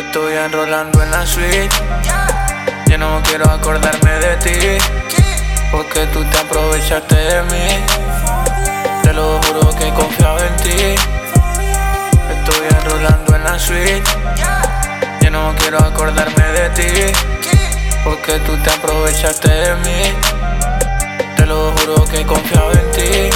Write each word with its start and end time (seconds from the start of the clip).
Estoy 0.00 0.34
enrolando 0.34 1.02
en 1.02 1.10
la 1.10 1.26
suite. 1.26 1.68
Yo 2.86 2.96
no 2.96 3.20
quiero 3.22 3.44
acordarme 3.50 4.12
de 4.12 4.36
ti. 4.36 4.78
Porque 5.70 6.06
tú 6.06 6.24
te 6.24 6.38
aprovechaste 6.38 7.14
de 7.14 7.42
mí. 7.42 7.84
Te 9.02 9.12
lo 9.12 9.40
juro 9.42 9.68
que 9.76 9.90
confiaba 9.90 10.40
en 10.40 10.56
ti. 10.56 10.94
Estoy 12.34 12.66
enrolando 12.80 13.36
en 13.36 13.44
la 13.44 13.58
suite. 13.58 14.02
Yo 15.20 15.30
no 15.30 15.54
quiero 15.58 15.78
acordarme 15.78 16.44
de 16.44 16.70
ti. 16.70 17.12
Porque 18.02 18.38
tú 18.40 18.56
te 18.56 18.70
aprovechaste 18.70 19.48
de 19.48 19.74
mí. 19.76 20.14
Te 21.36 21.44
lo 21.46 21.72
juro 21.72 22.04
que 22.06 22.24
confiaba 22.24 22.72
en 22.72 22.90
ti. 22.92 23.29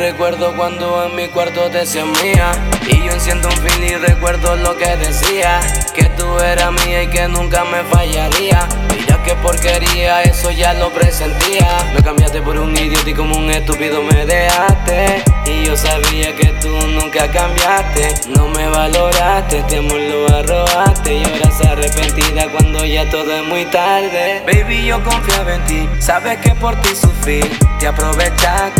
Recuerdo 0.00 0.56
cuando 0.56 1.04
en 1.04 1.14
mi 1.14 1.28
cuarto 1.28 1.68
te 1.70 1.80
decías 1.80 2.06
mía 2.22 2.52
Y 2.88 3.04
yo 3.04 3.12
enciendo 3.12 3.48
un 3.48 3.56
fin 3.58 3.84
y 3.84 3.96
recuerdo 3.96 4.56
lo 4.56 4.74
que 4.78 4.96
decía. 4.96 5.60
Que 5.94 6.04
tú 6.16 6.38
eras 6.38 6.72
mía 6.72 7.02
y 7.02 7.08
que 7.08 7.28
nunca 7.28 7.64
me 7.64 7.84
fallaría. 7.84 8.66
Mira 8.96 9.22
qué 9.22 9.34
porquería, 9.34 10.22
eso 10.22 10.50
ya 10.52 10.72
lo 10.72 10.88
presentía. 10.90 11.92
Me 11.94 12.02
cambiaste 12.02 12.40
por 12.40 12.56
un 12.56 12.74
idiota 12.74 13.10
y 13.10 13.12
como 13.12 13.36
un 13.36 13.50
estúpido 13.50 14.02
me 14.02 14.24
dejaste. 14.24 15.22
Y 15.44 15.66
yo 15.66 15.76
sabía 15.76 16.34
que 16.34 16.46
tú 16.62 16.70
nunca 16.86 17.30
cambiaste. 17.30 18.30
No 18.30 18.48
me 18.48 18.68
valoraste, 18.68 19.58
este 19.58 19.78
amor 19.78 20.00
lo 20.00 20.34
arrobaste 20.34 21.16
Y 21.16 21.24
ahora 21.24 21.50
se 21.50 21.68
arrepentida 21.68 22.48
cuando 22.48 22.86
ya 22.86 23.08
todo 23.10 23.30
es 23.36 23.44
muy 23.44 23.66
tarde. 23.66 24.42
Baby 24.46 24.86
yo 24.86 25.04
confiaba 25.04 25.56
en 25.56 25.64
ti, 25.66 25.88
sabes 25.98 26.38
que 26.38 26.54
por 26.54 26.74
ti 26.80 26.88
sufrí. 26.96 27.42
Te 27.78 27.86
aprovechaste 27.86 28.79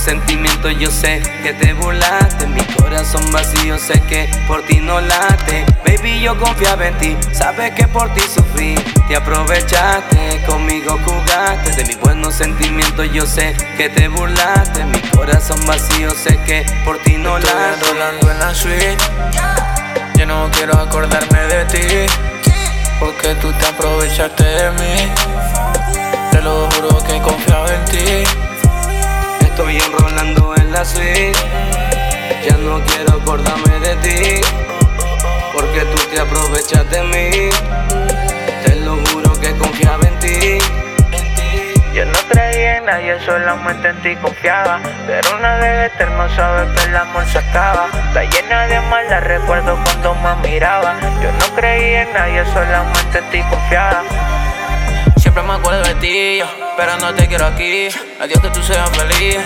sentimientos 0.00 0.72
yo 0.78 0.90
sé 0.90 1.22
que 1.42 1.52
te 1.52 1.72
burlaste 1.74 2.46
Mi 2.46 2.62
corazón 2.76 3.30
vacío 3.32 3.78
sé 3.78 4.00
que 4.02 4.28
por 4.46 4.62
ti 4.62 4.76
no 4.80 5.00
late 5.00 5.66
Baby 5.84 6.20
yo 6.20 6.38
confiaba 6.38 6.86
en 6.86 6.98
ti, 6.98 7.16
sabes 7.32 7.72
que 7.72 7.88
por 7.88 8.12
ti 8.14 8.22
sufrí 8.22 8.74
Te 9.08 9.16
aprovechaste, 9.16 10.42
conmigo 10.46 10.98
jugaste 11.04 11.74
De 11.76 11.84
mis 11.84 11.98
buenos 12.00 12.34
sentimientos 12.34 13.10
yo 13.12 13.26
sé 13.26 13.56
que 13.76 13.88
te 13.88 14.08
burlaste 14.08 14.84
Mi 14.84 15.00
corazón 15.10 15.58
vacío 15.66 16.10
sé 16.10 16.38
que 16.46 16.64
por 16.84 16.98
ti 16.98 17.16
no 17.16 17.30
Estoy 17.38 17.98
late 17.98 18.30
en 18.30 18.38
la 18.38 18.54
suite. 18.54 18.96
Yo 20.16 20.26
no 20.26 20.50
quiero 20.50 20.78
acordarme 20.78 21.38
de 21.46 21.64
ti. 21.66 22.12
Porque 22.98 23.34
tú 23.36 23.52
te 23.52 23.66
aprovechaste 23.66 24.44
de 24.44 24.70
mí. 24.72 25.12
Te 26.30 26.42
lo 26.42 26.68
juro 26.70 27.02
que 27.04 27.18
confiaba 27.20 27.68
en 27.74 27.84
ti. 27.86 28.59
Estoy 29.60 29.76
enrolando 29.76 30.54
en 30.56 30.72
la 30.72 30.82
suite. 30.82 31.32
Ya 32.48 32.56
no 32.56 32.80
quiero 32.80 33.20
acordarme 33.20 33.78
de 33.80 33.94
ti. 33.96 34.40
Porque 35.52 35.80
tú 35.80 35.98
te 36.10 36.18
aprovechas 36.18 36.90
de 36.90 37.02
mí. 37.02 37.50
Te 38.64 38.76
lo 38.76 38.96
juro 39.12 39.38
que 39.38 39.54
confiaba 39.58 40.02
en 40.08 40.18
ti. 40.18 40.58
Yo 41.92 42.06
no 42.06 42.18
creía 42.30 42.78
en 42.78 42.86
nadie, 42.86 43.20
solamente 43.26 43.90
en 43.90 44.00
ti 44.00 44.16
confiaba. 44.16 44.80
Pero 45.06 45.36
una 45.36 45.56
vez 45.56 45.92
eterno 45.92 46.26
sabe 46.34 46.74
que 46.74 46.84
el 46.84 46.96
amor 46.96 47.26
se 47.26 47.36
acaba. 47.36 47.88
Está 48.08 48.24
llena 48.24 48.66
de 48.66 48.80
maldad, 48.80 49.20
recuerdo 49.20 49.78
cuando 49.84 50.14
me 50.14 50.48
miraba. 50.48 50.94
Yo 51.22 51.30
no 51.32 51.54
creía 51.54 52.04
en 52.04 52.12
nadie, 52.14 52.46
solamente 52.54 53.18
en 53.18 53.30
ti 53.30 53.42
confiaba. 53.50 54.04
Siempre 55.18 55.42
me 55.42 55.52
acuerdo 55.52 55.82
de 55.82 55.94
ti, 55.96 56.38
yo, 56.38 56.69
pero 56.80 56.96
no 56.96 57.14
te 57.14 57.28
quiero 57.28 57.44
aquí. 57.44 57.88
Adiós 58.18 58.40
que 58.40 58.48
tú 58.48 58.62
seas 58.62 58.88
feliz, 58.96 59.36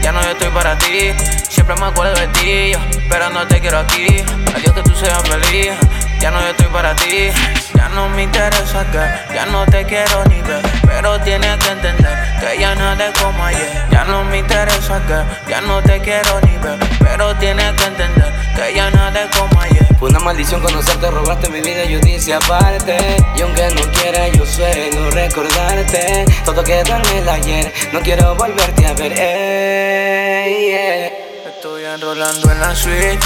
ya 0.00 0.12
no 0.12 0.22
yo 0.22 0.30
estoy 0.30 0.48
para 0.50 0.78
ti. 0.78 1.10
Siempre 1.48 1.74
me 1.74 1.86
acuerdo 1.86 2.14
de 2.14 2.28
ti, 2.28 2.72
pero 3.10 3.30
no 3.30 3.44
te 3.48 3.60
quiero 3.60 3.80
aquí. 3.80 4.06
Adiós 4.54 4.72
que 4.74 4.82
tú 4.82 4.94
seas 4.94 5.20
feliz, 5.28 5.72
ya 6.20 6.30
no 6.30 6.40
yo 6.40 6.50
estoy 6.50 6.66
para 6.66 6.94
ti. 6.94 7.30
Ya 7.74 7.88
no 7.88 8.08
me 8.10 8.22
interesa 8.22 8.86
que, 8.92 9.34
ya 9.34 9.44
no 9.46 9.66
te 9.66 9.84
quiero 9.84 10.24
ni 10.26 10.40
ver. 10.42 10.62
Pero 10.86 11.20
tienes 11.22 11.56
que 11.56 11.72
entender 11.72 12.16
que 12.38 12.60
ya 12.60 12.76
nada 12.76 13.08
es 13.08 13.20
como 13.20 13.44
ayer. 13.44 13.86
Ya 13.90 14.04
no 14.04 14.22
me 14.22 14.38
interesa 14.38 15.02
que, 15.04 15.50
ya 15.50 15.60
no 15.62 15.82
te 15.82 16.00
quiero 16.00 16.40
ni 16.42 16.56
ver. 16.58 16.78
Pero 17.16 17.32
tienes 17.36 17.72
que 17.74 17.84
entender 17.84 18.32
que 18.56 18.74
ya 18.74 18.90
nada 18.90 19.22
es 19.22 19.36
como 19.36 19.60
ayer. 19.60 19.86
Fue 20.00 20.08
una 20.10 20.18
maldición 20.18 20.60
conocerte, 20.60 21.08
robaste 21.12 21.48
mi 21.48 21.60
vida, 21.60 21.84
yo 21.84 22.00
dice 22.00 22.34
aparte. 22.34 22.96
Y 23.36 23.42
aunque 23.42 23.68
no 23.68 23.82
quiera, 23.92 24.26
yo 24.30 24.44
suelo 24.44 25.12
recordarte. 25.12 26.24
Todo 26.44 26.64
quedó 26.64 26.96
en 26.96 27.18
el 27.18 27.28
ayer, 27.28 27.72
no 27.92 28.00
quiero 28.00 28.34
volverte 28.34 28.84
a 28.84 28.94
ver. 28.94 29.12
ey, 29.12 30.66
yeah. 30.66 31.06
Estoy 31.50 31.84
enrolando 31.84 32.50
en 32.50 32.60
la 32.60 32.74
suite. 32.74 33.20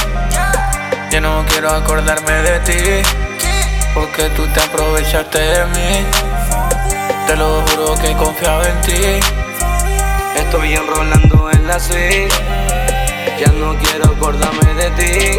Ya 1.10 1.22
no 1.22 1.47
quiero 1.49 1.70
acordarme 1.70 2.32
de 2.43 2.60
ti. 2.60 3.09
Porque 3.94 4.28
tú 4.37 4.47
te 4.49 4.60
aprovechaste 4.60 5.38
de 5.38 5.65
mí. 5.65 6.06
Te 7.26 7.37
lo 7.37 7.62
juro 7.62 7.94
que 7.94 8.12
confiaba 8.12 8.69
en 8.69 8.81
ti. 8.82 9.20
Estoy 10.37 10.75
enrolando 10.75 11.50
en 11.50 11.66
la 11.66 11.81
suite. 11.81 12.58
Ya 13.41 13.53
no 13.53 13.76
quiero 13.78 14.04
acordarme 14.06 14.75
de 14.75 14.91
ti. 14.91 15.37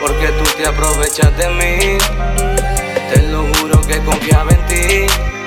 Porque 0.00 0.26
tú 0.28 0.44
te 0.56 0.66
aprovechas 0.66 1.36
de 1.36 1.48
mí. 1.50 1.98
Te 3.12 3.22
lo 3.28 3.44
juro 3.54 3.80
que 3.82 3.98
confiaba 4.00 4.50
en 4.50 4.66
ti. 4.66 5.39